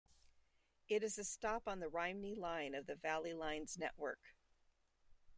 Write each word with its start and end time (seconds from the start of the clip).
It 0.87 1.03
is 1.03 1.19
a 1.19 1.23
stop 1.23 1.67
on 1.67 1.79
the 1.79 1.85
Rhymney 1.85 2.35
Line 2.35 2.73
of 2.73 2.87
the 2.87 2.95
Valley 2.95 3.35
Lines 3.35 3.77
network. 3.77 4.33